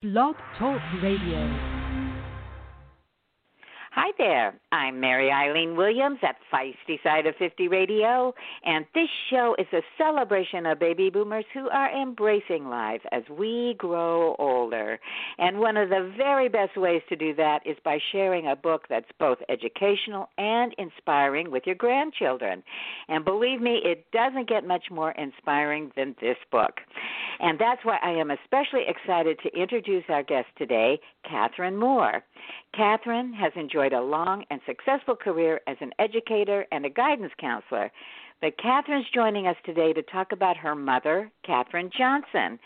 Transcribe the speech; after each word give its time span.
Blog 0.00 0.36
Talk 0.56 0.80
Radio. 1.02 1.78
Hi 3.90 4.12
there. 4.16 4.54
I'm 4.70 5.00
Mary 5.00 5.28
Eileen 5.28 5.74
Williams 5.74 6.20
at 6.22 6.36
Feisty 6.52 7.02
Side 7.02 7.26
of 7.26 7.34
50 7.34 7.66
Radio, 7.66 8.32
and 8.64 8.86
this 8.94 9.08
show 9.28 9.56
is 9.58 9.66
a 9.72 9.82
celebration 9.96 10.66
of 10.66 10.78
baby 10.78 11.10
boomers 11.10 11.46
who 11.52 11.68
are 11.70 11.90
embracing 11.90 12.68
life 12.68 13.00
as 13.10 13.24
we 13.28 13.74
grow 13.76 14.36
older. 14.38 15.00
And 15.38 15.58
one 15.58 15.76
of 15.76 15.88
the 15.88 16.12
very 16.16 16.48
best 16.48 16.76
ways 16.76 17.02
to 17.08 17.16
do 17.16 17.34
that 17.34 17.66
is 17.66 17.76
by 17.84 17.98
sharing 18.12 18.46
a 18.46 18.54
book 18.54 18.82
that's 18.88 19.10
both 19.18 19.38
educational 19.48 20.28
and 20.38 20.76
inspiring 20.78 21.50
with 21.50 21.64
your 21.66 21.74
grandchildren. 21.74 22.62
And 23.08 23.24
believe 23.24 23.60
me, 23.60 23.80
it 23.84 24.06
doesn't 24.12 24.48
get 24.48 24.64
much 24.64 24.92
more 24.92 25.10
inspiring 25.10 25.90
than 25.96 26.14
this 26.20 26.38
book. 26.52 26.74
And 27.40 27.58
that's 27.58 27.84
why 27.84 27.98
I 28.02 28.10
am 28.10 28.30
especially 28.30 28.84
excited 28.88 29.38
to 29.42 29.60
introduce 29.60 30.04
our 30.08 30.22
guest 30.22 30.48
today, 30.56 30.98
Katherine 31.28 31.76
Moore. 31.76 32.22
Katherine 32.74 33.32
has 33.32 33.52
enjoyed 33.54 33.92
a 33.92 34.00
long 34.00 34.44
and 34.50 34.60
successful 34.66 35.14
career 35.14 35.60
as 35.66 35.76
an 35.80 35.92
educator 35.98 36.66
and 36.72 36.84
a 36.84 36.90
guidance 36.90 37.32
counselor. 37.40 37.90
But 38.40 38.58
Katherine's 38.58 39.06
joining 39.12 39.46
us 39.46 39.56
today 39.64 39.92
to 39.92 40.02
talk 40.02 40.32
about 40.32 40.56
her 40.56 40.74
mother, 40.74 41.30
Katherine 41.44 41.90
Johnson. 41.96 42.58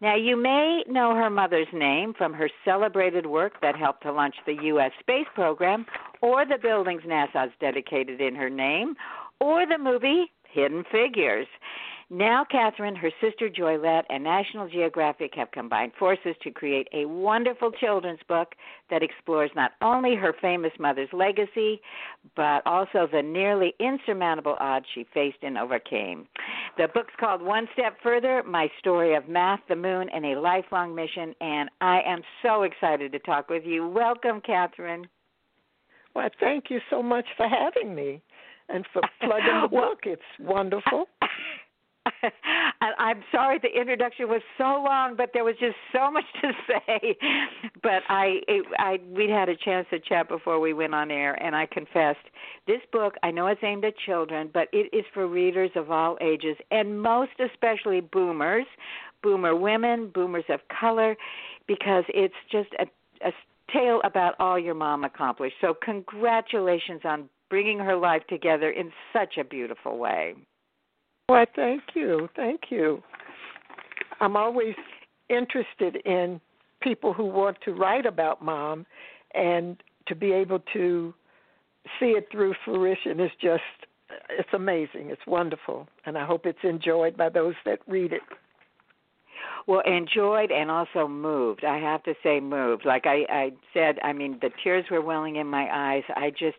Now, 0.00 0.16
you 0.16 0.36
may 0.36 0.82
know 0.88 1.14
her 1.14 1.30
mother's 1.30 1.68
name 1.72 2.14
from 2.16 2.32
her 2.32 2.48
celebrated 2.64 3.26
work 3.26 3.60
that 3.62 3.76
helped 3.76 4.02
to 4.04 4.12
launch 4.12 4.34
the 4.46 4.56
U.S. 4.62 4.92
space 4.98 5.26
program, 5.34 5.86
or 6.20 6.46
the 6.46 6.58
buildings 6.60 7.02
NASA's 7.06 7.52
dedicated 7.60 8.20
in 8.20 8.34
her 8.34 8.50
name, 8.50 8.94
or 9.40 9.66
the 9.66 9.78
movie 9.78 10.32
Hidden 10.52 10.84
Figures. 10.90 11.46
Now, 12.12 12.44
Katherine, 12.44 12.96
her 12.96 13.12
sister 13.20 13.48
Joylette, 13.48 14.02
and 14.10 14.24
National 14.24 14.68
Geographic 14.68 15.32
have 15.36 15.52
combined 15.52 15.92
forces 15.96 16.34
to 16.42 16.50
create 16.50 16.88
a 16.92 17.04
wonderful 17.04 17.70
children's 17.70 18.18
book 18.26 18.56
that 18.90 19.04
explores 19.04 19.52
not 19.54 19.72
only 19.80 20.16
her 20.16 20.34
famous 20.42 20.72
mother's 20.80 21.08
legacy, 21.12 21.80
but 22.34 22.66
also 22.66 23.06
the 23.12 23.22
nearly 23.22 23.74
insurmountable 23.78 24.56
odds 24.58 24.86
she 24.92 25.06
faced 25.14 25.38
and 25.42 25.56
overcame. 25.56 26.26
The 26.76 26.88
book's 26.92 27.14
called 27.20 27.42
One 27.42 27.68
Step 27.74 27.96
Further 28.02 28.42
My 28.42 28.68
Story 28.80 29.14
of 29.14 29.28
Math, 29.28 29.60
the 29.68 29.76
Moon, 29.76 30.08
and 30.12 30.26
a 30.26 30.40
Lifelong 30.40 30.92
Mission, 30.92 31.32
and 31.40 31.70
I 31.80 32.00
am 32.04 32.22
so 32.42 32.64
excited 32.64 33.12
to 33.12 33.20
talk 33.20 33.48
with 33.48 33.62
you. 33.64 33.86
Welcome, 33.86 34.40
Katherine. 34.40 35.06
Well, 36.16 36.28
thank 36.40 36.70
you 36.70 36.80
so 36.90 37.04
much 37.04 37.26
for 37.36 37.46
having 37.46 37.94
me 37.94 38.20
and 38.68 38.84
for 38.92 39.00
plugging 39.20 39.60
the 39.62 39.68
book. 39.68 40.00
It's 40.02 40.22
wonderful. 40.40 41.06
I'm 42.98 43.22
sorry 43.32 43.58
the 43.58 43.68
introduction 43.68 44.28
was 44.28 44.42
so 44.58 44.64
long, 44.64 45.14
but 45.16 45.30
there 45.32 45.44
was 45.44 45.54
just 45.60 45.76
so 45.92 46.10
much 46.12 46.24
to 46.42 46.52
say. 46.66 47.16
But 47.82 48.02
I, 48.08 48.40
I, 48.78 48.98
we'd 49.08 49.30
had 49.30 49.48
a 49.48 49.56
chance 49.56 49.86
to 49.90 49.98
chat 49.98 50.28
before 50.28 50.60
we 50.60 50.72
went 50.72 50.94
on 50.94 51.10
air, 51.10 51.34
and 51.42 51.54
I 51.54 51.66
confessed 51.66 52.18
this 52.66 52.80
book. 52.92 53.14
I 53.22 53.30
know 53.30 53.46
it's 53.46 53.62
aimed 53.62 53.84
at 53.84 53.94
children, 54.06 54.50
but 54.52 54.68
it 54.72 54.94
is 54.96 55.04
for 55.12 55.26
readers 55.26 55.70
of 55.76 55.90
all 55.90 56.16
ages, 56.20 56.56
and 56.70 57.00
most 57.00 57.32
especially 57.38 58.00
boomers, 58.00 58.66
boomer 59.22 59.54
women, 59.54 60.10
boomers 60.14 60.44
of 60.48 60.60
color, 60.80 61.16
because 61.66 62.04
it's 62.08 62.34
just 62.50 62.70
a, 62.78 62.86
a 63.26 63.32
tale 63.72 64.00
about 64.04 64.34
all 64.38 64.58
your 64.58 64.74
mom 64.74 65.04
accomplished. 65.04 65.56
So 65.60 65.74
congratulations 65.74 67.02
on 67.04 67.28
bringing 67.48 67.78
her 67.78 67.96
life 67.96 68.22
together 68.28 68.70
in 68.70 68.92
such 69.12 69.36
a 69.38 69.44
beautiful 69.44 69.98
way. 69.98 70.34
Why, 71.30 71.46
thank 71.54 71.82
you. 71.94 72.28
Thank 72.34 72.62
you. 72.70 73.04
I'm 74.20 74.34
always 74.34 74.74
interested 75.28 75.94
in 76.04 76.40
people 76.82 77.12
who 77.12 77.24
want 77.24 77.56
to 77.66 77.72
write 77.72 78.04
about 78.04 78.44
mom 78.44 78.84
and 79.32 79.80
to 80.08 80.16
be 80.16 80.32
able 80.32 80.58
to 80.72 81.14
see 82.00 82.06
it 82.06 82.26
through 82.32 82.54
fruition 82.64 83.20
is 83.20 83.30
just 83.40 83.62
it's 84.28 84.48
amazing. 84.52 85.10
It's 85.10 85.24
wonderful. 85.24 85.86
And 86.04 86.18
I 86.18 86.26
hope 86.26 86.46
it's 86.46 86.58
enjoyed 86.64 87.16
by 87.16 87.28
those 87.28 87.54
that 87.64 87.78
read 87.86 88.12
it. 88.12 88.22
Well, 89.66 89.82
enjoyed 89.86 90.50
and 90.50 90.70
also 90.70 91.06
moved. 91.08 91.64
I 91.64 91.78
have 91.78 92.02
to 92.04 92.14
say, 92.22 92.40
moved. 92.40 92.84
Like 92.84 93.06
I, 93.06 93.24
I 93.28 93.52
said, 93.74 93.98
I 94.02 94.12
mean, 94.12 94.38
the 94.40 94.50
tears 94.62 94.84
were 94.90 95.00
welling 95.00 95.36
in 95.36 95.46
my 95.46 95.68
eyes. 95.72 96.02
I 96.16 96.30
just, 96.30 96.56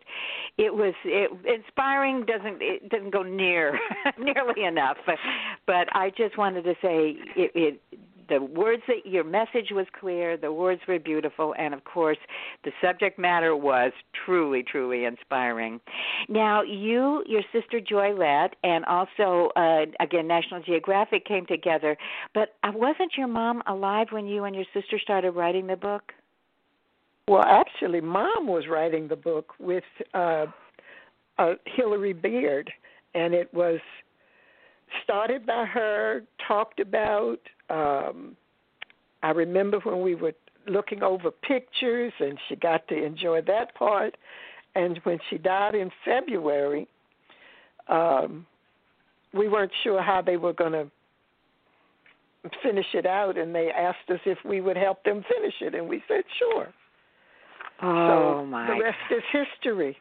it 0.57 0.73
was 0.73 0.93
it, 1.05 1.31
inspiring. 1.45 2.25
Doesn't 2.25 2.61
it 2.61 2.89
doesn't 2.89 3.11
go 3.11 3.23
near 3.23 3.79
nearly 4.19 4.63
enough, 4.63 4.97
but, 5.05 5.15
but 5.65 5.87
I 5.95 6.11
just 6.17 6.37
wanted 6.37 6.63
to 6.63 6.73
say 6.81 7.17
it, 7.35 7.51
it 7.55 7.81
the 8.31 8.41
words 8.41 8.81
that 8.87 9.05
your 9.05 9.25
message 9.25 9.71
was 9.71 9.85
clear, 9.99 10.37
the 10.37 10.53
words 10.53 10.81
were 10.87 10.99
beautiful, 10.99 11.53
and 11.59 11.73
of 11.73 11.83
course, 11.83 12.17
the 12.63 12.71
subject 12.81 13.19
matter 13.19 13.55
was 13.55 13.91
truly, 14.25 14.63
truly 14.63 15.03
inspiring. 15.03 15.81
Now, 16.29 16.61
you, 16.61 17.23
your 17.27 17.41
sister 17.51 17.81
Joylette, 17.81 18.51
and 18.63 18.85
also 18.85 19.51
uh, 19.57 19.85
again 19.99 20.27
National 20.27 20.61
Geographic 20.61 21.25
came 21.25 21.45
together. 21.45 21.97
But 22.33 22.55
uh, 22.63 22.71
wasn't 22.73 23.11
your 23.17 23.27
mom 23.27 23.61
alive 23.67 24.07
when 24.11 24.25
you 24.27 24.45
and 24.45 24.55
your 24.55 24.65
sister 24.73 24.97
started 24.97 25.31
writing 25.31 25.67
the 25.67 25.75
book? 25.75 26.13
Well, 27.27 27.43
actually, 27.45 27.99
mom 27.99 28.47
was 28.47 28.63
writing 28.69 29.09
the 29.09 29.15
book 29.17 29.53
with 29.59 29.83
uh, 30.13 30.45
uh, 31.37 31.53
Hillary 31.65 32.13
Beard, 32.13 32.71
and 33.13 33.33
it 33.33 33.53
was 33.53 33.79
started 35.03 35.45
by 35.45 35.65
her, 35.65 36.23
talked 36.47 36.79
about. 36.79 37.39
Um, 37.71 38.35
I 39.23 39.29
remember 39.29 39.79
when 39.79 40.01
we 40.01 40.15
were 40.15 40.33
looking 40.67 41.03
over 41.03 41.31
pictures, 41.31 42.13
and 42.19 42.37
she 42.47 42.55
got 42.55 42.87
to 42.89 43.03
enjoy 43.03 43.41
that 43.43 43.73
part. 43.75 44.15
And 44.75 44.99
when 45.03 45.19
she 45.29 45.37
died 45.37 45.75
in 45.75 45.89
February, 46.05 46.87
um, 47.87 48.45
we 49.33 49.47
weren't 49.47 49.71
sure 49.83 50.01
how 50.01 50.21
they 50.21 50.37
were 50.37 50.53
going 50.53 50.73
to 50.73 50.89
finish 52.63 52.85
it 52.93 53.05
out, 53.05 53.37
and 53.37 53.53
they 53.53 53.69
asked 53.69 54.09
us 54.09 54.19
if 54.25 54.37
we 54.43 54.61
would 54.61 54.77
help 54.77 55.03
them 55.03 55.23
finish 55.29 55.53
it, 55.61 55.75
and 55.75 55.87
we 55.87 56.03
said 56.07 56.23
sure. 56.39 56.73
Oh 57.83 58.39
so 58.41 58.45
my! 58.45 58.67
The 58.67 58.83
rest 58.83 58.97
is 59.11 59.23
history, 59.31 59.97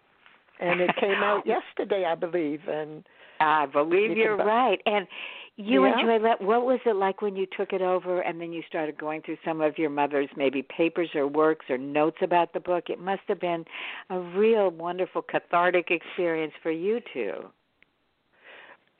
and 0.58 0.80
it 0.80 0.90
came 0.98 1.22
out 1.22 1.46
yesterday, 1.46 2.04
I 2.06 2.14
believe, 2.14 2.60
and 2.68 3.04
I 3.40 3.66
believe 3.66 4.16
you 4.16 4.30
are 4.30 4.36
right. 4.36 4.80
And 4.86 5.06
you 5.56 5.84
yeah. 5.84 6.00
enjoy 6.00 6.18
that. 6.22 6.40
What 6.40 6.64
was 6.64 6.80
it 6.86 6.96
like 6.96 7.22
when 7.22 7.36
you 7.36 7.46
took 7.56 7.72
it 7.72 7.82
over 7.82 8.20
and 8.20 8.40
then 8.40 8.52
you 8.52 8.62
started 8.68 8.98
going 8.98 9.22
through 9.22 9.36
some 9.44 9.60
of 9.60 9.78
your 9.78 9.90
mother's 9.90 10.28
maybe 10.36 10.62
papers 10.62 11.10
or 11.14 11.26
works 11.26 11.66
or 11.68 11.76
notes 11.76 12.18
about 12.22 12.52
the 12.52 12.60
book? 12.60 12.84
It 12.88 13.00
must 13.00 13.22
have 13.28 13.40
been 13.40 13.64
a 14.08 14.18
real 14.18 14.70
wonderful 14.70 15.22
cathartic 15.22 15.90
experience 15.90 16.52
for 16.62 16.70
you 16.70 17.00
too. 17.12 17.50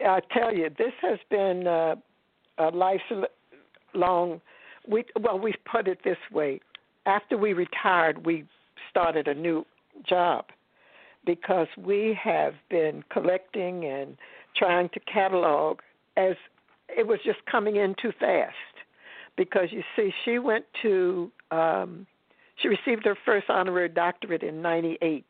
I 0.04 0.20
tell 0.32 0.54
you, 0.54 0.70
this 0.78 0.92
has 1.02 1.18
been 1.30 1.66
uh, 1.66 1.96
a 2.58 2.70
lifelong. 2.70 4.40
We 4.88 5.04
well, 5.20 5.38
we 5.38 5.54
put 5.70 5.88
it 5.88 5.98
this 6.04 6.16
way: 6.32 6.60
after 7.06 7.36
we 7.36 7.52
retired, 7.52 8.24
we 8.24 8.46
started 8.90 9.28
a 9.28 9.34
new 9.34 9.66
job 10.08 10.46
because 11.26 11.68
we 11.78 12.18
have 12.22 12.54
been 12.70 13.04
collecting 13.10 13.84
and 13.84 14.16
trying 14.56 14.88
to 14.90 15.00
catalog 15.00 15.80
as 16.16 16.34
it 16.88 17.06
was 17.06 17.18
just 17.24 17.38
coming 17.50 17.76
in 17.76 17.94
too 18.00 18.12
fast. 18.18 18.54
Because 19.36 19.68
you 19.70 19.82
see, 19.96 20.12
she 20.24 20.38
went 20.38 20.64
to, 20.82 21.30
um, 21.50 22.06
she 22.56 22.68
received 22.68 23.04
her 23.06 23.16
first 23.24 23.48
honorary 23.48 23.88
doctorate 23.88 24.42
in 24.42 24.60
98. 24.60 25.24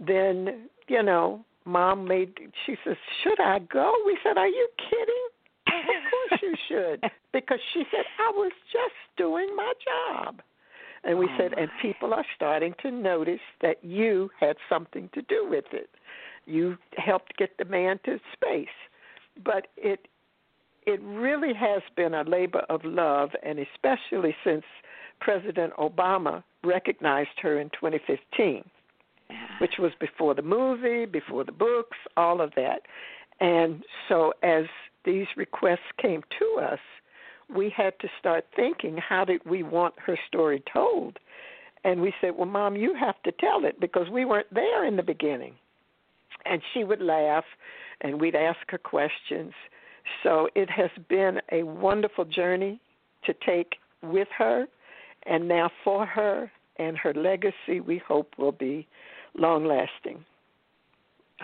Then, 0.00 0.68
you 0.88 1.02
know, 1.02 1.44
mom 1.64 2.06
made, 2.06 2.34
she 2.66 2.76
says, 2.84 2.96
Should 3.22 3.40
I 3.40 3.60
go? 3.60 3.94
We 4.04 4.18
said, 4.22 4.36
Are 4.36 4.48
you 4.48 4.68
kidding? 4.90 5.28
of 5.66 6.28
course 6.28 6.42
you 6.42 6.54
should. 6.68 7.10
Because 7.32 7.58
she 7.72 7.82
said, 7.90 8.04
I 8.20 8.30
was 8.30 8.52
just 8.72 8.94
doing 9.16 9.48
my 9.56 9.72
job. 9.84 10.40
And 11.02 11.18
we 11.18 11.26
oh 11.26 11.36
said, 11.36 11.50
my. 11.56 11.62
and 11.62 11.70
people 11.82 12.14
are 12.14 12.24
starting 12.36 12.74
to 12.82 12.92
notice 12.92 13.40
that 13.60 13.82
you 13.82 14.30
had 14.38 14.54
something 14.68 15.10
to 15.14 15.22
do 15.22 15.44
with 15.50 15.64
it. 15.72 15.90
You 16.46 16.76
helped 16.96 17.36
get 17.36 17.58
the 17.58 17.64
man 17.64 17.98
to 18.04 18.20
space. 18.32 18.68
But 19.42 19.68
it 19.76 20.06
it 20.86 21.00
really 21.02 21.54
has 21.54 21.82
been 21.96 22.14
a 22.14 22.24
labor 22.24 22.62
of 22.68 22.84
love, 22.84 23.30
and 23.42 23.58
especially 23.58 24.36
since 24.44 24.64
President 25.20 25.72
Obama 25.78 26.42
recognized 26.62 27.40
her 27.40 27.58
in 27.58 27.70
2015, 27.70 28.62
which 29.60 29.74
was 29.78 29.92
before 29.98 30.34
the 30.34 30.42
movie, 30.42 31.06
before 31.06 31.44
the 31.44 31.52
books, 31.52 31.96
all 32.16 32.40
of 32.42 32.52
that. 32.56 32.82
And 33.40 33.82
so, 34.08 34.34
as 34.42 34.64
these 35.04 35.26
requests 35.36 35.90
came 36.00 36.22
to 36.38 36.60
us, 36.62 36.78
we 37.54 37.72
had 37.74 37.98
to 38.00 38.08
start 38.18 38.46
thinking 38.54 38.96
how 38.96 39.24
did 39.24 39.40
we 39.44 39.62
want 39.62 39.94
her 39.98 40.18
story 40.28 40.62
told? 40.72 41.18
And 41.84 42.00
we 42.00 42.14
said, 42.20 42.36
Well, 42.36 42.46
Mom, 42.46 42.76
you 42.76 42.94
have 42.94 43.22
to 43.24 43.32
tell 43.32 43.64
it 43.64 43.80
because 43.80 44.08
we 44.10 44.24
weren't 44.24 44.52
there 44.52 44.84
in 44.84 44.96
the 44.96 45.02
beginning. 45.02 45.54
And 46.46 46.62
she 46.72 46.84
would 46.84 47.00
laugh 47.00 47.44
and 48.00 48.20
we'd 48.20 48.36
ask 48.36 48.58
her 48.68 48.78
questions. 48.78 49.52
So 50.22 50.48
it 50.54 50.70
has 50.70 50.90
been 51.08 51.40
a 51.52 51.62
wonderful 51.62 52.24
journey 52.24 52.80
to 53.24 53.34
take 53.46 53.76
with 54.02 54.28
her 54.36 54.66
and 55.26 55.48
now 55.48 55.70
for 55.82 56.04
her, 56.04 56.50
and 56.76 56.98
her 56.98 57.14
legacy 57.14 57.80
we 57.80 57.98
hope 58.06 58.34
will 58.36 58.52
be 58.52 58.86
long 59.36 59.64
lasting. 59.64 60.24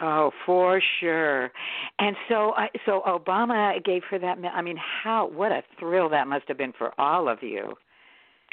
Oh, 0.01 0.31
for 0.47 0.81
sure. 1.01 1.51
And 1.99 2.17
so, 2.29 2.51
uh, 2.53 2.67
so 2.87 3.03
Obama 3.07 3.83
gave 3.85 4.03
her 4.11 4.19
that. 4.19 4.39
I 4.53 4.63
mean, 4.63 4.77
how? 4.77 5.29
What 5.29 5.51
a 5.53 5.63
thrill 5.79 6.09
that 6.11 6.29
must 6.29 6.47
have 6.49 6.59
been 6.59 6.73
for 6.77 6.93
all 6.99 7.29
of 7.29 7.43
you. 7.43 7.75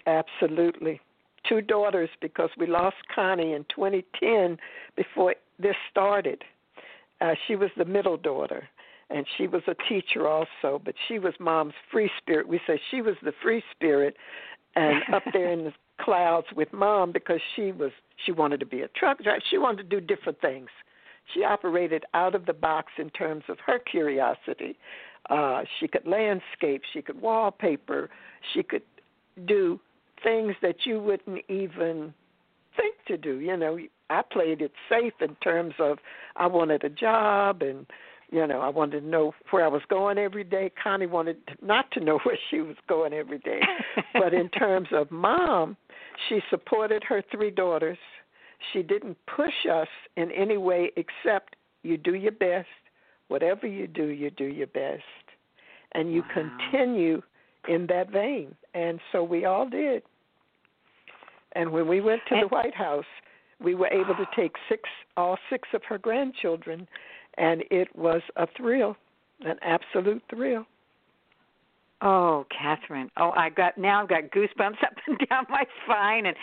Absolutely. 0.08 1.00
Two 1.48 1.62
daughters 1.62 2.10
because 2.22 2.50
we 2.58 2.66
lost 2.66 2.96
Connie 3.14 3.54
in 3.54 3.66
2010 3.76 4.58
before 4.96 5.36
this 5.60 5.76
started. 5.92 6.44
Uh, 7.22 7.34
she 7.48 7.56
was 7.56 7.70
the 7.78 7.86
middle 7.86 8.18
daughter, 8.18 8.68
and 9.10 9.26
she 9.38 9.48
was 9.48 9.62
a 9.68 9.76
teacher 9.90 10.28
also, 10.28 10.82
but 10.84 10.94
she 11.08 11.20
was 11.20 11.34
mom's 11.40 11.74
free 11.92 12.10
spirit. 12.18 12.48
We 12.48 12.60
say 12.68 12.80
she 12.92 13.02
was 13.02 13.16
the 13.24 13.34
free 13.42 13.64
spirit, 13.76 14.16
and 14.76 15.02
up 15.14 15.24
there 15.34 15.52
in 15.52 15.66
the 15.66 15.74
clouds 16.02 16.48
with 16.56 16.72
mom 16.74 17.12
because 17.12 17.40
she 17.56 17.72
was 17.72 17.92
she 18.26 18.32
wanted 18.32 18.60
to 18.60 18.66
be 18.66 18.82
a 18.82 18.88
truck 18.90 19.24
driver. 19.24 19.42
She 19.50 19.58
wanted 19.58 19.90
to 19.90 20.00
do 20.00 20.06
different 20.06 20.40
things. 20.42 20.70
She 21.34 21.44
operated 21.44 22.06
out 22.14 22.36
of 22.36 22.46
the 22.46 22.54
box 22.54 22.92
in 22.98 23.10
terms 23.10 23.44
of 23.50 23.58
her 23.66 23.80
curiosity. 23.80 24.78
Uh, 25.30 25.64
she 25.80 25.88
could 25.88 26.08
landscape, 26.08 26.84
she 26.94 27.02
could 27.02 27.20
wallpaper, 27.20 28.10
she 28.54 28.64
could 28.64 28.84
do 29.46 29.80
things 30.24 30.54
that 30.62 30.86
you 30.86 31.00
wouldn't 31.00 31.44
even 31.50 32.14
think 32.78 32.96
to 33.08 33.18
do. 33.18 33.40
You 33.40 33.58
know, 33.58 33.78
I 34.10 34.22
played 34.22 34.62
it 34.62 34.72
safe 34.90 35.14
in 35.22 35.36
terms 35.36 35.74
of 35.80 35.98
I 36.36 36.48
wanted 36.48 36.84
a 36.84 36.90
job 36.90 37.62
and 37.62 37.86
you 38.32 38.46
know 38.46 38.62
I 38.62 38.70
wanted 38.70 39.02
to 39.02 39.08
know 39.08 39.34
where 39.52 39.66
I 39.66 39.68
was 39.68 39.82
going 39.90 40.18
every 40.18 40.44
day. 40.44 40.72
Connie 40.82 41.06
wanted 41.06 41.38
not 41.62 41.92
to 41.92 42.00
know 42.00 42.20
where 42.24 42.38
she 42.50 42.62
was 42.62 42.76
going 42.88 43.14
every 43.14 43.40
day, 43.40 43.62
but 44.14 44.34
in 44.34 44.50
terms 44.58 44.90
of 44.92 45.12
mom, 45.12 45.78
she 46.28 46.40
supported 46.50 47.04
her 47.04 47.24
three 47.32 47.52
daughters. 47.52 47.98
She 48.74 48.82
didn't 48.82 49.18
push 49.28 49.54
us 49.72 49.88
in 50.16 50.32
any 50.32 50.58
way 50.58 50.92
except 50.96 51.56
you 51.84 51.98
do 51.98 52.16
your 52.16 52.32
best. 52.32 52.68
Whatever 53.28 53.68
you 53.68 53.88
do, 53.88 54.06
you 54.06 54.32
do 54.32 54.46
your 54.46 54.68
best, 54.68 55.04
and 55.92 56.14
you 56.14 56.22
wow. 56.22 56.50
continue 56.72 57.22
in 57.68 57.86
that 57.88 58.10
vein. 58.10 58.56
And 58.74 59.00
so 59.12 59.22
we 59.22 59.46
all 59.46 59.70
did. 59.70 60.04
And 61.54 61.72
when 61.72 61.88
we 61.88 62.02
went 62.02 62.22
to 62.30 62.36
the 62.42 62.48
White 62.48 62.76
House, 62.76 63.06
we 63.62 63.76
were 63.76 63.88
able 63.88 64.16
to 64.16 64.26
take 64.36 64.54
six 64.70 64.84
all 65.16 65.38
six 65.50 65.68
of 65.74 65.82
her 65.84 65.98
grandchildren 65.98 66.88
and 67.38 67.64
it 67.70 67.88
was 67.96 68.22
a 68.36 68.48
thrill, 68.58 68.96
an 69.42 69.58
absolute 69.62 70.24
thrill. 70.30 70.66
Oh, 72.00 72.46
Katherine. 72.56 73.10
Oh, 73.18 73.32
I 73.36 73.50
got 73.50 73.78
now 73.78 74.04
I've 74.04 74.10
got 74.10 74.24
goosebumps 74.32 74.84
up 74.84 74.94
and 75.08 75.20
down 75.30 75.46
my 75.50 75.64
spine 75.84 76.28
and 76.28 76.36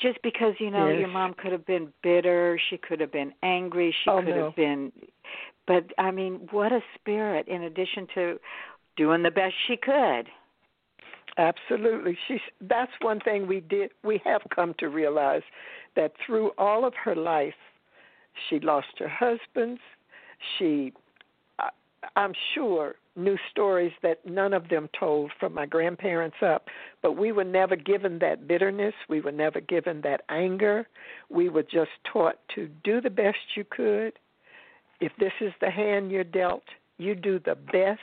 just 0.00 0.18
because, 0.22 0.54
you 0.58 0.70
know, 0.70 0.88
yes. 0.88 1.00
your 1.00 1.08
mom 1.08 1.34
could 1.34 1.52
have 1.52 1.66
been 1.66 1.92
bitter, 2.02 2.58
she 2.70 2.76
could 2.76 3.00
have 3.00 3.12
been 3.12 3.32
angry, 3.42 3.94
she 4.04 4.10
oh, 4.10 4.20
could 4.20 4.34
no. 4.34 4.44
have 4.46 4.56
been 4.56 4.92
but 5.66 5.84
I 5.98 6.10
mean, 6.10 6.48
what 6.50 6.72
a 6.72 6.80
spirit 6.94 7.48
in 7.48 7.64
addition 7.64 8.06
to 8.14 8.38
doing 8.96 9.22
the 9.22 9.30
best 9.30 9.54
she 9.66 9.76
could. 9.76 10.28
Absolutely. 11.38 12.16
She's 12.26 12.40
that's 12.62 12.92
one 13.02 13.20
thing 13.20 13.46
we 13.46 13.60
did 13.60 13.90
we 14.02 14.20
have 14.24 14.40
come 14.54 14.74
to 14.78 14.88
realize 14.88 15.42
that 15.96 16.12
through 16.24 16.52
all 16.58 16.84
of 16.84 16.94
her 17.04 17.16
life 17.16 17.54
she 18.48 18.60
lost 18.60 18.88
her 18.98 19.08
husbands. 19.08 19.80
She 20.58 20.92
I'm 22.14 22.32
sure 22.54 22.94
knew 23.16 23.36
stories 23.50 23.92
that 24.02 24.24
none 24.26 24.52
of 24.52 24.68
them 24.68 24.88
told 24.98 25.32
from 25.40 25.54
my 25.54 25.66
grandparents 25.66 26.36
up, 26.42 26.66
but 27.02 27.16
we 27.16 27.32
were 27.32 27.44
never 27.44 27.74
given 27.74 28.18
that 28.20 28.46
bitterness, 28.46 28.94
we 29.08 29.20
were 29.20 29.32
never 29.32 29.60
given 29.60 30.02
that 30.02 30.22
anger. 30.28 30.86
We 31.30 31.48
were 31.48 31.62
just 31.62 31.90
taught 32.12 32.38
to 32.54 32.68
do 32.84 33.00
the 33.00 33.10
best 33.10 33.38
you 33.56 33.64
could. 33.68 34.12
If 35.00 35.12
this 35.18 35.32
is 35.40 35.52
the 35.60 35.70
hand 35.70 36.10
you're 36.10 36.24
dealt, 36.24 36.64
you 36.98 37.14
do 37.14 37.38
the 37.38 37.54
best 37.54 38.00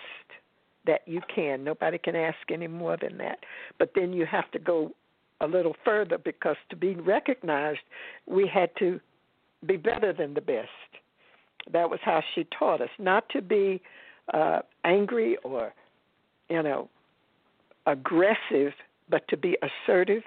that 0.86 1.02
you 1.06 1.22
can. 1.34 1.64
Nobody 1.64 1.98
can 1.98 2.16
ask 2.16 2.38
any 2.52 2.68
more 2.68 2.98
than 3.00 3.18
that. 3.20 3.40
But 3.80 3.92
then 3.96 4.14
you 4.14 4.26
have 4.26 4.52
to 4.52 4.60
go 4.60 4.92
a 5.44 5.48
little 5.48 5.76
further 5.84 6.18
because 6.18 6.56
to 6.70 6.76
be 6.76 6.96
recognized, 6.96 7.80
we 8.26 8.48
had 8.48 8.70
to 8.80 9.00
be 9.66 9.78
better 9.78 10.14
than 10.14 10.34
the 10.34 10.42
best. 10.42 10.70
That 11.72 11.90
was 11.90 12.00
how 12.04 12.22
she 12.34 12.46
taught 12.58 12.82
us 12.82 12.90
not 13.00 13.28
to 13.30 13.42
be 13.42 13.82
uh, 14.34 14.60
angry 14.84 15.38
or, 15.44 15.74
you 16.50 16.64
know, 16.64 16.90
aggressive, 17.86 18.74
but 19.10 19.28
to 19.30 19.38
be 19.38 19.58
assertive 19.62 20.24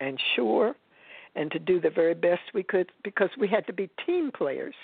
and 0.00 0.20
sure 0.34 0.74
and 1.34 1.50
to 1.52 1.58
do 1.58 1.80
the 1.80 1.90
very 1.90 2.14
best 2.14 2.42
we 2.54 2.62
could 2.62 2.90
because 3.04 3.30
we 3.38 3.48
had 3.48 3.66
to 3.66 3.72
be 3.72 3.88
team 4.06 4.30
players. 4.36 4.74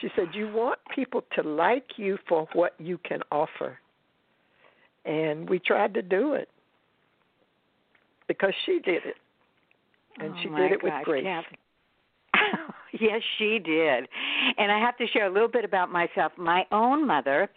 She 0.00 0.08
said, 0.14 0.28
You 0.32 0.52
want 0.52 0.78
people 0.94 1.24
to 1.36 1.42
like 1.42 1.86
you 1.96 2.18
for 2.28 2.48
what 2.52 2.74
you 2.78 2.98
can 2.98 3.20
offer 3.30 3.78
and 5.04 5.48
we 5.48 5.58
tried 5.58 5.94
to 5.94 6.02
do 6.02 6.34
it 6.34 6.48
because 8.30 8.54
she 8.64 8.78
did 8.84 9.02
it, 9.04 9.16
and 10.20 10.32
oh 10.32 10.36
she 10.40 10.48
did 10.48 10.70
it 10.70 10.82
with 10.84 10.92
grace. 11.04 11.26
Yes, 13.00 13.22
she 13.38 13.60
did. 13.60 14.08
And 14.58 14.72
I 14.72 14.80
have 14.80 14.96
to 14.98 15.06
share 15.06 15.26
a 15.26 15.32
little 15.32 15.48
bit 15.48 15.64
about 15.64 15.92
myself. 15.92 16.32
My 16.36 16.64
own 16.72 17.06
mother, 17.06 17.48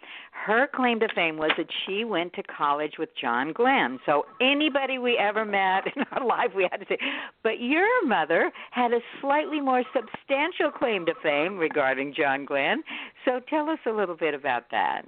her 0.46 0.68
claim 0.72 1.00
to 1.00 1.08
fame 1.12 1.36
was 1.36 1.50
that 1.56 1.66
she 1.84 2.04
went 2.04 2.32
to 2.34 2.42
college 2.44 2.94
with 3.00 3.08
John 3.20 3.52
Glenn. 3.52 3.98
So 4.06 4.26
anybody 4.40 4.98
we 4.98 5.18
ever 5.18 5.44
met 5.44 5.84
in 5.96 6.04
our 6.12 6.24
life, 6.24 6.50
we 6.54 6.68
had 6.70 6.78
to 6.78 6.86
say. 6.88 6.98
But 7.42 7.60
your 7.60 8.06
mother 8.06 8.52
had 8.70 8.92
a 8.92 9.00
slightly 9.20 9.60
more 9.60 9.82
substantial 9.92 10.70
claim 10.70 11.04
to 11.06 11.14
fame 11.20 11.58
regarding 11.58 12.14
John 12.16 12.44
Glenn. 12.44 12.84
So 13.24 13.40
tell 13.50 13.68
us 13.68 13.80
a 13.86 13.90
little 13.90 14.16
bit 14.16 14.34
about 14.34 14.70
that. 14.70 15.02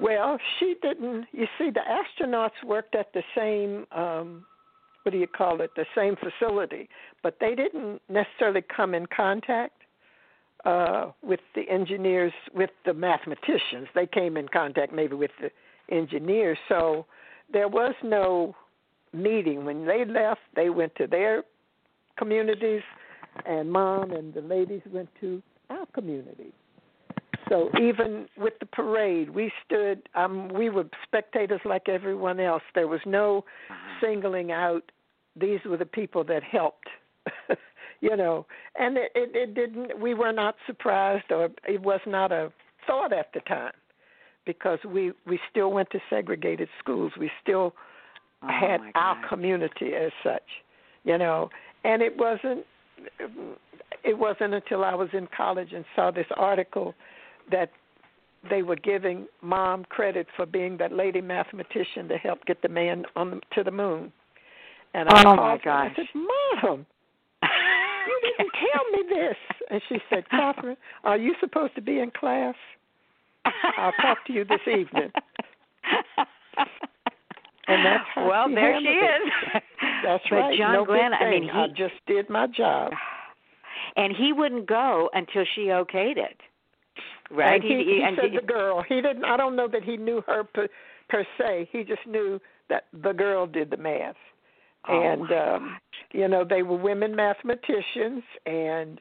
Well, 0.00 0.38
she 0.58 0.76
didn't. 0.80 1.26
You 1.32 1.46
see, 1.58 1.70
the 1.70 1.80
astronauts 1.80 2.64
worked 2.64 2.94
at 2.94 3.12
the 3.12 3.22
same. 3.34 3.86
um 3.92 4.46
what 5.02 5.12
do 5.12 5.18
you 5.18 5.26
call 5.26 5.60
it? 5.62 5.70
The 5.76 5.86
same 5.94 6.14
facility, 6.16 6.88
but 7.22 7.38
they 7.40 7.54
didn't 7.54 8.02
necessarily 8.08 8.62
come 8.62 8.94
in 8.94 9.06
contact 9.06 9.82
uh, 10.64 11.06
with 11.22 11.40
the 11.54 11.62
engineers, 11.70 12.32
with 12.54 12.70
the 12.84 12.92
mathematicians. 12.92 13.88
They 13.94 14.06
came 14.06 14.36
in 14.36 14.48
contact 14.48 14.92
maybe 14.92 15.14
with 15.14 15.30
the 15.40 15.50
engineers. 15.94 16.58
So 16.68 17.06
there 17.52 17.68
was 17.68 17.94
no 18.02 18.54
meeting. 19.12 19.64
When 19.64 19.86
they 19.86 20.04
left, 20.04 20.40
they 20.54 20.70
went 20.70 20.94
to 20.96 21.06
their 21.06 21.44
communities, 22.18 22.82
and 23.46 23.70
mom 23.72 24.12
and 24.12 24.34
the 24.34 24.42
ladies 24.42 24.82
went 24.92 25.08
to 25.20 25.42
our 25.70 25.86
communities. 25.94 26.52
So 27.50 27.68
even 27.82 28.28
with 28.38 28.54
the 28.60 28.66
parade, 28.66 29.28
we 29.28 29.50
stood. 29.66 30.08
Um, 30.14 30.48
we 30.54 30.70
were 30.70 30.84
spectators 31.04 31.60
like 31.64 31.88
everyone 31.88 32.38
else. 32.38 32.62
There 32.76 32.86
was 32.86 33.00
no 33.04 33.44
uh-huh. 33.68 34.00
singling 34.00 34.52
out. 34.52 34.84
These 35.38 35.58
were 35.66 35.76
the 35.76 35.84
people 35.84 36.22
that 36.24 36.44
helped. 36.44 36.86
you 38.00 38.16
know, 38.16 38.46
and 38.78 38.96
it, 38.96 39.10
it, 39.16 39.34
it 39.34 39.54
didn't. 39.54 40.00
We 40.00 40.14
were 40.14 40.32
not 40.32 40.54
surprised, 40.64 41.30
or 41.30 41.50
it 41.66 41.82
was 41.82 42.00
not 42.06 42.30
a 42.30 42.52
thought 42.86 43.12
at 43.12 43.32
the 43.34 43.40
time, 43.40 43.72
because 44.46 44.78
we 44.86 45.12
we 45.26 45.40
still 45.50 45.72
went 45.72 45.90
to 45.90 45.98
segregated 46.08 46.68
schools. 46.78 47.12
We 47.18 47.32
still 47.42 47.74
oh 48.42 48.48
had 48.48 48.80
our 48.94 49.16
community 49.28 49.94
as 49.94 50.12
such. 50.22 50.48
You 51.02 51.18
know, 51.18 51.50
and 51.82 52.00
it 52.00 52.16
wasn't. 52.16 52.64
It 54.04 54.16
wasn't 54.16 54.54
until 54.54 54.84
I 54.84 54.94
was 54.94 55.08
in 55.12 55.26
college 55.36 55.72
and 55.72 55.84
saw 55.96 56.12
this 56.12 56.26
article 56.36 56.94
that 57.50 57.70
they 58.48 58.62
were 58.62 58.76
giving 58.76 59.26
mom 59.42 59.84
credit 59.84 60.26
for 60.36 60.46
being 60.46 60.76
that 60.78 60.92
lady 60.92 61.20
mathematician 61.20 62.08
to 62.08 62.16
help 62.16 62.44
get 62.46 62.62
the 62.62 62.68
man 62.68 63.04
on 63.16 63.30
the, 63.30 63.40
to 63.54 63.62
the 63.62 63.70
moon. 63.70 64.12
And 64.94 65.08
I 65.08 65.20
oh 65.20 65.22
called 65.22 65.38
my 65.38 65.58
gosh! 65.62 65.92
I 65.92 65.96
said, 65.96 66.06
"Mom, 66.14 66.86
you 67.42 68.20
didn't 68.38 68.52
tell 68.72 68.90
me 68.92 69.02
this." 69.08 69.36
And 69.70 69.80
she 69.88 69.98
said, 70.08 70.28
"Katherine, 70.30 70.76
are 71.04 71.16
you 71.16 71.34
supposed 71.40 71.74
to 71.76 71.80
be 71.80 72.00
in 72.00 72.10
class? 72.10 72.54
I'll 73.78 73.92
talk 73.92 74.24
to 74.26 74.32
you 74.32 74.44
this 74.44 74.60
evening." 74.66 75.12
And 77.70 77.86
that's 77.86 78.04
how 78.14 78.28
well, 78.28 78.48
she 78.48 78.54
there 78.56 78.80
she 78.80 78.86
it. 78.86 78.98
is. 78.98 79.62
That's 80.04 80.24
but 80.28 80.36
right. 80.36 80.58
John 80.58 80.72
no 80.72 80.84
Glenn, 80.84 81.12
I 81.14 81.30
mean, 81.30 81.44
he 81.44 81.50
I 81.50 81.68
just 81.68 81.94
did 82.06 82.28
my 82.28 82.46
job. 82.46 82.92
And 83.96 84.14
he 84.14 84.32
wouldn't 84.32 84.68
go 84.68 85.10
until 85.14 85.44
she 85.54 85.62
okayed 85.62 86.16
it. 86.16 86.38
Right? 87.30 87.62
And 87.62 87.62
he, 87.62 87.84
he, 87.84 88.02
and 88.02 88.16
said 88.20 88.30
he, 88.30 88.36
the 88.36 88.42
girl. 88.42 88.82
He 88.88 88.96
didn't. 88.96 89.24
I 89.24 89.36
don't 89.36 89.56
know 89.56 89.68
that 89.68 89.84
he 89.84 89.96
knew 89.96 90.22
her 90.26 90.44
per, 90.44 90.68
per 91.08 91.24
se. 91.38 91.68
He 91.70 91.84
just 91.84 92.06
knew 92.06 92.40
that 92.68 92.84
the 93.02 93.12
girl 93.12 93.46
did 93.46 93.70
the 93.70 93.76
math. 93.76 94.16
oh 94.88 95.00
and 95.00 95.30
um 95.32 95.76
you 96.12 96.26
know 96.28 96.44
they 96.44 96.62
were 96.62 96.76
women 96.76 97.14
mathematicians 97.14 98.22
and 98.46 99.00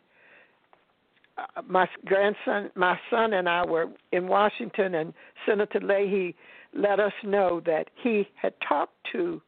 uh, 1.38 1.62
my 1.67 1.88
grandson 2.05 2.69
my 2.75 3.00
son 3.09 3.33
and 3.33 3.48
I 3.48 3.65
were 3.65 3.88
in 4.12 4.27
Washington 4.27 4.95
and 4.95 5.13
Senator 5.45 5.79
Leahy 5.79 6.36
let 6.74 7.00
us 7.00 7.13
know 7.24 7.62
that 7.65 7.89
he 8.03 8.27
had 8.36 8.53
talked 8.67 8.95
to 9.13 9.41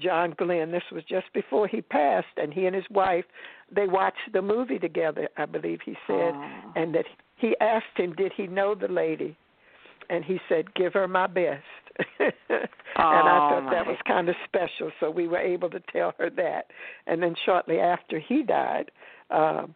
John 0.00 0.34
Glenn. 0.38 0.70
This 0.70 0.82
was 0.92 1.02
just 1.04 1.26
before 1.34 1.66
he 1.66 1.82
passed, 1.82 2.26
and 2.36 2.54
he 2.54 2.66
and 2.66 2.74
his 2.74 2.88
wife 2.90 3.24
they 3.74 3.86
watched 3.86 4.32
the 4.32 4.40
movie 4.40 4.78
together. 4.78 5.28
I 5.36 5.44
believe 5.44 5.80
he 5.84 5.94
said, 6.06 6.32
Aww. 6.34 6.72
and 6.76 6.94
that 6.94 7.04
he 7.38 7.56
asked 7.60 7.96
him, 7.96 8.14
did 8.14 8.32
he 8.36 8.46
know 8.46 8.74
the 8.74 8.88
lady, 8.88 9.36
and 10.10 10.24
he 10.24 10.38
said, 10.48 10.74
give 10.74 10.92
her 10.94 11.08
my 11.08 11.26
best. 11.26 11.62
and 12.20 12.32
I 12.96 13.50
thought 13.50 13.70
that 13.70 13.86
was 13.86 13.98
kind 14.06 14.28
of 14.28 14.36
special. 14.44 14.90
So 15.00 15.10
we 15.10 15.26
were 15.28 15.38
able 15.38 15.70
to 15.70 15.80
tell 15.92 16.14
her 16.18 16.30
that. 16.30 16.66
And 17.06 17.22
then 17.22 17.34
shortly 17.44 17.78
after 17.80 18.18
he 18.18 18.42
died, 18.42 18.90
um, 19.30 19.74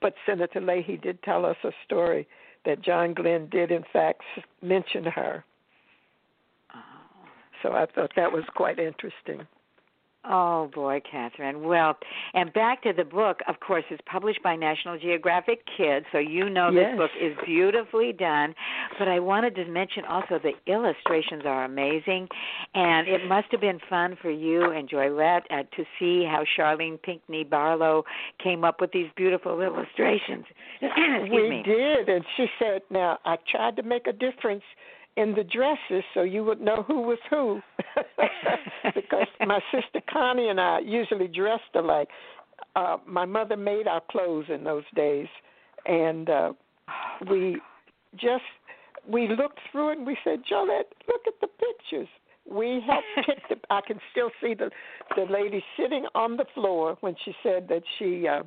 but 0.00 0.14
Senator 0.26 0.60
Leahy 0.60 0.96
did 0.96 1.22
tell 1.22 1.46
us 1.46 1.56
a 1.64 1.70
story 1.84 2.26
that 2.64 2.82
John 2.82 3.14
Glenn 3.14 3.48
did, 3.48 3.70
in 3.70 3.84
fact, 3.92 4.22
mention 4.60 5.04
her. 5.04 5.44
So 7.62 7.72
I 7.72 7.86
thought 7.86 8.12
that 8.16 8.30
was 8.30 8.44
quite 8.54 8.78
interesting. 8.78 9.46
Oh 10.28 10.68
boy, 10.74 11.00
Katherine. 11.08 11.62
Well, 11.62 11.96
and 12.34 12.52
back 12.52 12.82
to 12.82 12.92
the 12.92 13.04
book. 13.04 13.38
Of 13.48 13.60
course, 13.60 13.84
it's 13.90 14.00
published 14.10 14.42
by 14.42 14.56
National 14.56 14.98
Geographic 14.98 15.60
Kids, 15.76 16.04
so 16.10 16.18
you 16.18 16.50
know 16.50 16.70
Yes. 16.70 16.90
this 16.90 16.98
book 16.98 17.10
is 17.20 17.36
beautifully 17.46 18.12
done. 18.12 18.54
But 18.98 19.06
I 19.08 19.20
wanted 19.20 19.54
to 19.56 19.64
mention 19.66 20.04
also 20.04 20.40
the 20.42 20.52
illustrations 20.72 21.42
are 21.46 21.64
amazing, 21.64 22.28
and 22.74 23.06
it 23.06 23.26
must 23.28 23.48
have 23.52 23.60
been 23.60 23.78
fun 23.88 24.16
for 24.20 24.30
you 24.30 24.70
and 24.72 24.88
Joylette 24.88 25.42
uh, 25.50 25.62
to 25.76 25.84
see 25.98 26.24
how 26.24 26.42
Charlene 26.58 27.00
Pinckney 27.00 27.44
Barlow 27.44 28.04
came 28.42 28.64
up 28.64 28.80
with 28.80 28.90
these 28.92 29.08
beautiful 29.16 29.60
illustrations. 29.60 30.44
We 31.30 31.48
me. 31.50 31.62
did, 31.64 32.08
and 32.08 32.24
she 32.36 32.46
said, 32.58 32.82
"Now 32.90 33.18
I 33.24 33.36
tried 33.50 33.76
to 33.76 33.82
make 33.82 34.06
a 34.06 34.12
difference 34.12 34.62
in 35.16 35.34
the 35.34 35.44
dresses 35.44 36.04
so 36.14 36.22
you 36.22 36.44
would 36.44 36.60
know 36.60 36.84
who 36.86 37.00
was 37.00 37.18
who, 37.30 37.60
because 38.94 39.26
my 39.46 39.60
sister 39.72 40.00
Connie 40.10 40.48
and 40.48 40.60
I 40.60 40.80
usually 40.80 41.28
dressed 41.28 41.74
alike. 41.74 42.08
Uh, 42.74 42.98
my 43.06 43.24
mother 43.24 43.56
made 43.56 43.86
our 43.86 44.02
clothes 44.10 44.46
in 44.48 44.64
those 44.64 44.84
days, 44.94 45.28
and 45.86 46.28
uh, 46.28 46.52
we 47.30 47.58
just 48.16 48.44
we 49.08 49.28
looked 49.28 49.60
through 49.70 49.92
it 49.92 49.98
and 49.98 50.06
we 50.06 50.16
said, 50.24 50.40
Joylette, 50.50 50.92
look 51.08 51.22
at 51.26 51.34
the 51.40 51.46
pictures. 51.46 52.08
We 52.48 52.82
helped 52.86 53.06
pick 53.26 53.48
The, 53.48 53.56
I 53.74 53.80
can 53.86 53.98
still 54.10 54.30
see 54.40 54.54
the 54.54 54.70
the 55.16 55.24
lady 55.30 55.64
sitting 55.78 56.06
on 56.14 56.36
the 56.36 56.44
floor 56.54 56.96
when 57.00 57.14
she 57.24 57.34
said 57.42 57.68
that 57.68 57.82
she." 57.98 58.28
Uh, 58.28 58.42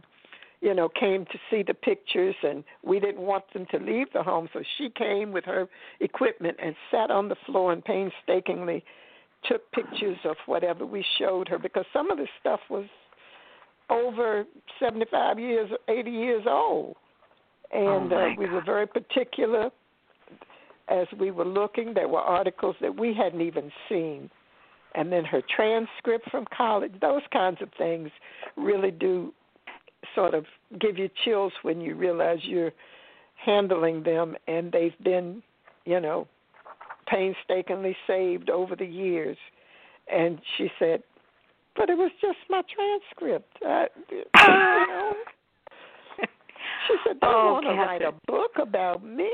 you 0.62 0.74
know, 0.74 0.90
came 0.90 1.26
to 1.26 1.40
see 1.50 1.64
the 1.64 1.74
pictures, 1.74 2.36
and 2.44 2.64
we 2.84 3.00
didn't 3.00 3.22
want 3.22 3.46
them 3.54 3.66
to 3.72 3.78
leave 3.78 4.08
the 4.14 4.24
home, 4.24 4.50
so 4.52 4.62
she 4.78 4.90
came 4.90 5.32
with 5.32 5.46
her 5.46 5.68
equipment 6.02 6.58
and 6.62 6.76
sat 6.92 7.10
on 7.10 7.30
the 7.30 7.36
floor 7.46 7.72
and 7.72 7.84
painstakingly 7.84 8.84
took 9.46 9.72
pictures 9.72 10.18
of 10.26 10.36
whatever 10.48 10.86
we 10.86 11.04
showed 11.18 11.48
her 11.48 11.58
because 11.58 11.86
some 11.94 12.12
of 12.12 12.18
the 12.18 12.28
stuff 12.42 12.60
was 12.70 12.86
over 13.90 14.46
75 14.80 15.40
years, 15.40 15.72
80 15.88 16.12
years 16.12 16.44
old, 16.48 16.96
and 17.72 18.12
Oh, 18.12 18.18
uh, 18.18 18.36
we 18.38 18.50
were 18.50 18.62
very 18.66 18.88
particular 18.88 19.70
as 20.90 21.08
we 21.20 21.32
were 21.32 21.46
looking. 21.46 21.94
There 21.94 22.08
were 22.08 22.20
articles 22.20 22.76
that 22.82 23.00
we 23.00 23.14
hadn't 23.14 23.42
even 23.42 23.72
seen. 23.88 24.30
And 24.96 25.12
then 25.12 25.24
her 25.26 25.42
transcript 25.56 26.30
from 26.32 26.46
college, 26.56 26.94
those 27.00 27.22
kinds 27.32 27.62
of 27.62 27.70
things 27.78 28.10
really 28.58 28.92
do 28.92 29.34
sort 30.16 30.34
of 30.34 30.46
give 30.80 30.98
you 30.98 31.10
chills 31.26 31.54
when 31.62 31.82
you 31.82 31.96
realize 31.96 32.40
you're 32.44 32.72
handling 33.36 34.04
them 34.04 34.36
and 34.48 34.72
they've 34.72 34.98
been, 35.04 35.42
you 35.86 36.00
know, 36.00 36.28
painstakingly 37.08 37.96
saved 38.08 38.50
over 38.50 38.76
the 38.76 38.86
years. 38.86 39.38
And 40.12 40.40
she 40.58 40.70
said, 40.80 41.04
"But 41.76 41.90
it 41.90 41.98
was 41.98 42.12
just 42.22 42.38
my 42.50 42.62
transcript." 42.74 43.58
I, 43.66 43.88
you 44.10 44.24
know. 44.38 45.14
She 46.88 46.96
said, 47.06 47.18
"They 47.22 47.28
Oh, 47.28 47.54
want 47.54 47.66
to 47.66 47.74
write 47.74 48.02
a 48.02 48.14
book 48.28 48.52
about 48.62 49.04
me." 49.04 49.30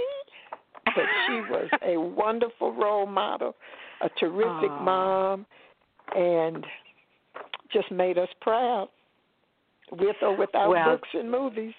But 0.85 1.05
she 1.27 1.33
was 1.51 1.69
a 1.81 1.97
wonderful 2.15 2.73
role 2.73 3.05
model, 3.05 3.55
a 4.01 4.09
terrific 4.19 4.69
Aw. 4.69 4.83
mom, 4.83 5.45
and 6.15 6.65
just 7.73 7.91
made 7.91 8.17
us 8.17 8.29
proud 8.41 8.89
with 9.91 10.15
or 10.21 10.35
without 10.35 10.69
Well- 10.69 10.91
books 10.91 11.09
and 11.13 11.29
movies. 11.29 11.73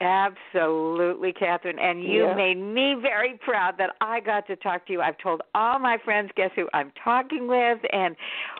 Absolutely, 0.00 1.32
Katherine. 1.32 1.78
And 1.80 2.04
you 2.04 2.26
Yeah. 2.26 2.34
made 2.34 2.56
me 2.56 2.94
very 2.94 3.34
proud 3.34 3.76
that 3.78 3.96
I 4.00 4.20
got 4.20 4.46
to 4.46 4.54
talk 4.54 4.86
to 4.86 4.92
you. 4.92 5.02
I've 5.02 5.18
told 5.18 5.42
all 5.56 5.80
my 5.80 5.98
friends, 5.98 6.30
guess 6.36 6.52
who 6.54 6.68
I'm 6.72 6.92
talking 6.92 7.48
with? 7.48 7.84
And 7.92 8.14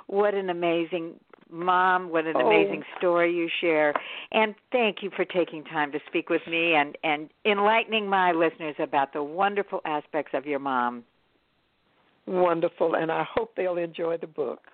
what 0.07 0.35
an 0.35 0.51
amazing 0.51 1.21
mom, 1.49 2.11
what 2.11 2.27
an 2.27 2.37
Oh. 2.37 2.47
amazing 2.47 2.85
story 2.97 3.33
you 3.33 3.49
share. 3.61 3.95
And 4.33 4.55
thank 4.73 5.03
you 5.03 5.11
for 5.11 5.25
taking 5.25 5.63
time 5.65 5.93
to 5.93 6.01
speak 6.09 6.29
with 6.29 6.45
me 6.47 6.75
and, 6.75 6.99
and 7.05 7.31
enlightening 7.45 8.09
my 8.09 8.33
listeners 8.33 8.75
about 8.81 9.13
the 9.13 9.23
wonderful 9.23 9.81
aspects 9.85 10.35
of 10.35 10.45
your 10.45 10.59
mom. 10.59 11.05
Wonderful, 12.27 12.97
and 12.97 13.11
I 13.11 13.23
hope 13.23 13.55
they'll 13.55 13.79
enjoy 13.79 14.19
the 14.19 14.27
book. 14.27 14.71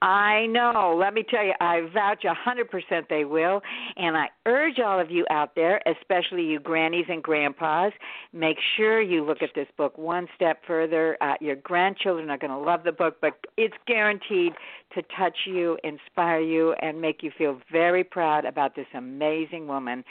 I 0.00 0.46
know. 0.46 0.96
Let 0.96 1.12
me 1.12 1.24
tell 1.28 1.44
you, 1.44 1.54
I 1.60 1.80
vouch 1.92 2.24
a 2.24 2.32
100% 2.48 3.08
they 3.08 3.24
will. 3.24 3.60
And 3.96 4.16
I 4.16 4.28
urge 4.46 4.78
all 4.78 5.00
of 5.00 5.10
you 5.10 5.26
out 5.28 5.56
there, 5.56 5.82
especially 5.86 6.44
you 6.44 6.60
grannies 6.60 7.06
and 7.08 7.22
grandpas, 7.22 7.92
make 8.32 8.58
sure 8.76 9.00
you 9.00 9.24
look 9.24 9.42
at 9.42 9.50
this 9.56 9.66
book 9.76 9.98
one 9.98 10.28
step 10.36 10.60
further. 10.66 11.16
Uh, 11.20 11.34
your 11.40 11.56
grandchildren 11.56 12.30
are 12.30 12.38
going 12.38 12.52
to 12.52 12.58
love 12.58 12.84
the 12.84 12.92
book, 12.92 13.16
but 13.20 13.34
it's 13.56 13.74
guaranteed 13.88 14.52
to 14.94 15.02
touch 15.16 15.36
you, 15.46 15.76
inspire 15.82 16.40
you, 16.40 16.74
and 16.80 17.00
make 17.00 17.22
you 17.22 17.32
feel 17.36 17.60
very 17.70 18.04
proud 18.04 18.44
about 18.44 18.76
this 18.76 18.86
amazing 18.94 19.66
woman. 19.66 20.04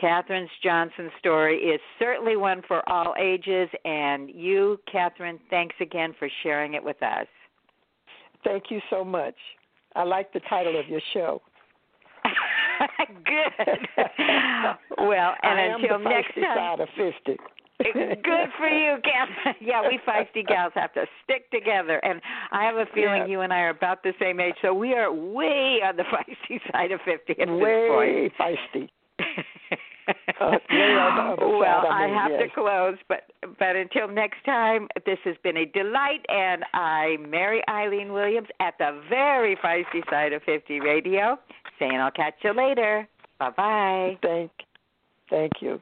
Katherine 0.00 0.48
Johnson's 0.62 1.12
story 1.18 1.58
is 1.58 1.80
certainly 1.98 2.36
one 2.36 2.62
for 2.66 2.88
all 2.88 3.14
ages. 3.20 3.68
And 3.84 4.30
you, 4.30 4.80
Katherine, 4.90 5.38
thanks 5.50 5.76
again 5.80 6.14
for 6.18 6.28
sharing 6.42 6.74
it 6.74 6.82
with 6.82 7.02
us. 7.02 7.26
Thank 8.44 8.64
you 8.70 8.80
so 8.90 9.04
much. 9.04 9.34
I 9.96 10.02
like 10.04 10.32
the 10.32 10.40
title 10.48 10.78
of 10.78 10.88
your 10.88 11.00
show. 11.12 11.40
Good. 13.24 13.88
well, 14.98 15.34
and 15.42 15.58
I 15.60 15.66
am 15.66 15.80
until 15.82 15.98
the 15.98 16.04
next 16.04 16.32
feisty 16.36 16.42
time. 16.42 16.56
side 16.56 16.80
of 16.80 16.88
fisty. 16.98 17.36
Good 17.78 18.48
for 18.56 18.68
you, 18.68 18.96
Katherine. 19.02 19.54
Yeah, 19.60 19.82
we 19.82 19.98
feisty 20.06 20.46
gals 20.46 20.72
have 20.74 20.92
to 20.94 21.04
stick 21.24 21.50
together, 21.50 21.98
and 22.04 22.20
I 22.52 22.64
have 22.64 22.76
a 22.76 22.86
feeling 22.94 23.22
Yeah. 23.22 23.26
you 23.26 23.40
and 23.40 23.52
I 23.52 23.60
are 23.60 23.70
about 23.70 24.02
the 24.02 24.12
same 24.20 24.40
age, 24.40 24.54
so 24.62 24.72
we 24.72 24.94
are 24.94 25.12
way 25.12 25.80
on 25.84 25.96
the 25.96 26.04
feisty 26.04 26.60
side 26.72 26.92
of 26.92 27.00
fifty 27.04 27.40
at 27.40 27.48
Way 27.48 28.28
this 28.28 28.32
point. 28.38 28.40
Way 28.40 28.54
other 28.76 28.88
Oh, 30.40 30.56
well, 31.58 31.86
I 31.90 32.04
I 32.04 32.08
have 32.08 32.38
to 32.38 32.48
close, 32.54 32.96
but 33.08 33.30
but 33.58 33.76
until 33.76 34.08
next 34.08 34.44
time, 34.44 34.88
this 35.06 35.18
has 35.24 35.36
been 35.42 35.56
a 35.56 35.66
delight, 35.66 36.24
and 36.28 36.64
I'm 36.74 37.30
Mary 37.30 37.62
Eileen 37.68 38.12
Williams 38.12 38.48
at 38.60 38.74
the 38.78 39.00
very 39.08 39.56
feisty 39.56 40.08
side 40.10 40.32
of 40.32 40.42
fifty 40.42 40.80
radio, 40.80 41.38
saying 41.78 41.96
I'll 41.96 42.10
catch 42.10 42.34
you 42.42 42.52
later. 42.52 43.08
Bye 43.38 43.50
bye. 43.50 44.18
Thank, 44.22 44.50
thank 45.30 45.52
you. 45.60 45.80